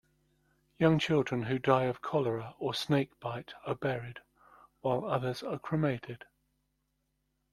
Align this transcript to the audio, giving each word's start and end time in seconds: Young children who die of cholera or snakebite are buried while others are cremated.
Young 0.79 0.97
children 0.97 1.43
who 1.43 1.59
die 1.59 1.83
of 1.83 2.01
cholera 2.01 2.55
or 2.57 2.73
snakebite 2.73 3.53
are 3.67 3.75
buried 3.75 4.17
while 4.81 5.05
others 5.05 5.43
are 5.43 5.59
cremated. 5.59 6.25